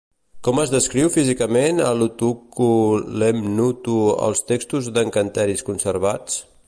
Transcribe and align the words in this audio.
Com 0.45 0.59
es 0.61 0.71
descriu 0.75 1.09
físicament 1.15 1.81
a 1.89 1.91
l'Utukku 1.99 2.69
Lemnūtu 3.25 3.99
als 4.29 4.43
textos 4.53 4.89
d'encanteris 4.97 5.67
conservats? 5.69 6.41